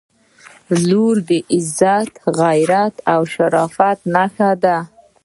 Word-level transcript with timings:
•لور 0.87 1.15
د 1.29 1.31
عزت، 1.53 2.11
غیرت 2.39 2.95
او 3.13 3.21
شرافت 3.33 3.99
نښه 4.13 4.51
ده. 4.63 4.77